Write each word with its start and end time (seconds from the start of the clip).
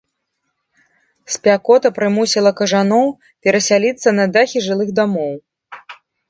Спякота 1.35 1.87
прымусіла 1.97 2.51
кажаноў 2.61 3.05
перасяліцца 3.49 4.09
на 4.21 4.25
дахі 4.39 4.65
жылых 4.71 4.89
дамоў. 5.03 5.31